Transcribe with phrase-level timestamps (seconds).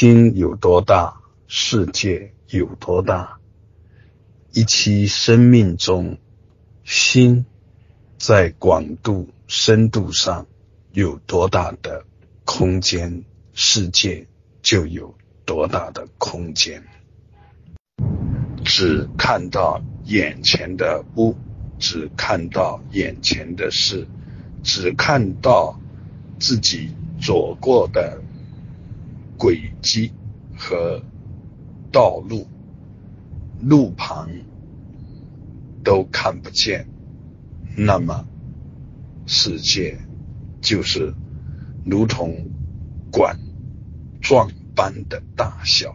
[0.00, 1.12] 心有多大，
[1.48, 3.40] 世界有多大。
[4.52, 6.18] 一期生命中，
[6.84, 7.44] 心
[8.16, 10.46] 在广度、深度上
[10.92, 12.04] 有多大的
[12.44, 13.24] 空间，
[13.54, 14.28] 世界
[14.62, 15.12] 就有
[15.44, 16.80] 多大的空间。
[18.64, 21.34] 只看到眼前的物，
[21.80, 24.06] 只看到眼前的事，
[24.62, 25.76] 只看到
[26.38, 26.88] 自己
[27.20, 28.22] 走过的
[29.38, 30.12] 轨迹
[30.56, 31.00] 和
[31.92, 32.48] 道路，
[33.60, 34.28] 路旁
[35.84, 36.88] 都看不见，
[37.76, 38.26] 那么
[39.26, 39.96] 世界
[40.60, 41.14] 就是
[41.86, 42.50] 如同
[43.12, 43.38] 管
[44.20, 45.94] 状般的大小。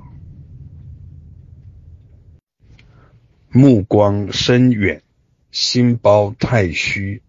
[3.50, 5.04] 目光深远，
[5.52, 7.22] 心包太虚，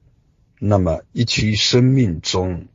[0.60, 2.68] 那么一期生命中，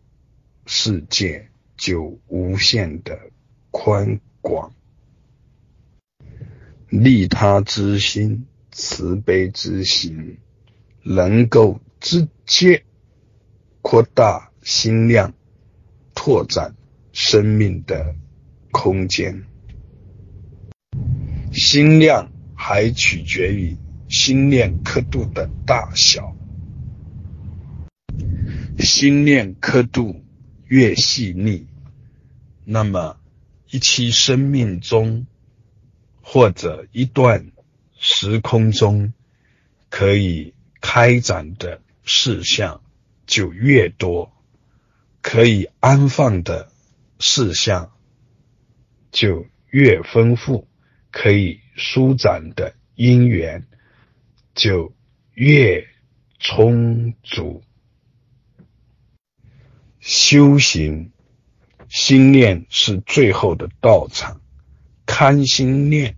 [0.65, 3.17] 世界就无限的
[3.71, 4.71] 宽广。
[6.89, 10.37] 利他之心，慈悲之心，
[11.01, 12.83] 能够直接
[13.81, 15.33] 扩大心量，
[16.13, 16.75] 拓展
[17.11, 18.13] 生命的
[18.69, 19.43] 空间，
[21.51, 22.29] 心量。
[22.61, 23.77] 还取决于
[24.09, 26.35] 心念刻度的大小，
[28.77, 30.21] 心念刻度
[30.69, 31.67] 越细腻，
[32.63, 33.19] 那么
[33.69, 35.27] 一期生命中
[36.21, 37.51] 或者一段
[37.99, 39.11] 时空中
[39.89, 42.81] 可以开展的事项
[43.27, 44.31] 就越多，
[45.21, 46.71] 可以安放的
[47.19, 47.91] 事项
[49.11, 50.65] 就越丰富，
[51.11, 51.59] 可以。
[51.81, 53.65] 舒展的因缘
[54.53, 54.93] 就
[55.33, 55.87] 越
[56.39, 57.63] 充足。
[60.11, 61.11] 修行
[61.87, 64.41] 心念是最后的道场，
[65.05, 66.15] 看心念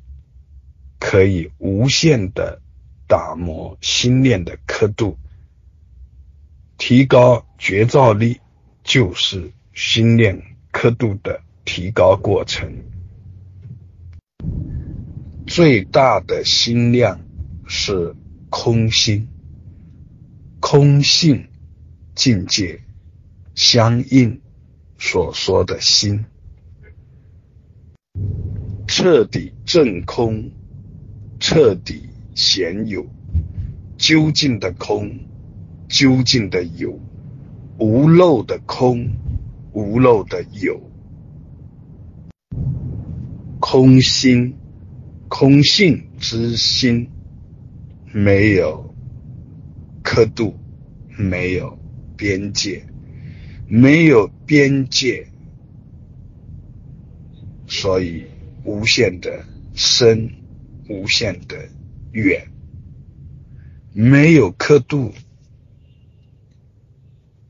[0.97, 2.61] 可以无限的
[3.05, 5.17] 打磨心念的刻度，
[6.77, 8.39] 提高觉照力，
[8.81, 10.41] 就是心念
[10.71, 12.73] 刻度的提高过程。
[15.45, 17.19] 最大的心量
[17.67, 18.15] 是
[18.49, 19.27] 空心，
[20.61, 21.49] 空性
[22.15, 22.79] 境界
[23.63, 24.41] 相应
[24.97, 26.25] 所说的心，
[28.87, 30.49] 彻底正空，
[31.39, 33.05] 彻底显有，
[33.99, 35.11] 究竟的空，
[35.87, 36.99] 究竟的有，
[37.77, 39.07] 无漏的空，
[39.73, 40.81] 无漏的有，
[43.59, 44.55] 空心。
[45.29, 47.07] 空性之心
[48.11, 48.93] 没有
[50.03, 50.55] 刻度，
[51.15, 51.79] 没有
[52.17, 52.83] 边界，
[53.73, 55.25] 没有边界，
[57.67, 58.25] 所以
[58.65, 60.29] 无限的深，
[60.89, 61.69] 无限的
[62.11, 62.49] 远，
[63.93, 65.13] 没有刻度，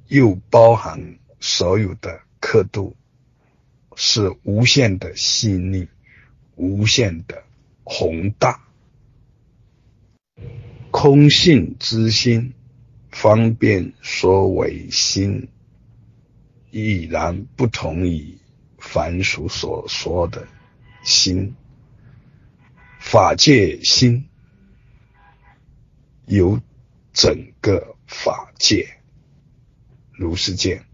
[0.09, 2.95] 又包含所有的刻度，
[3.95, 5.87] 是无限的细腻，
[6.55, 7.43] 无限的。
[7.83, 8.61] 宏大，
[10.91, 12.53] 空性之心，
[13.09, 15.47] 方便说为心，
[16.71, 18.37] 已然不同于
[18.79, 20.47] 凡俗所说的
[21.03, 21.55] 心。
[22.99, 24.29] 法界心
[26.25, 26.61] 有
[27.13, 28.87] 整个法界，
[30.11, 30.85] 如是见。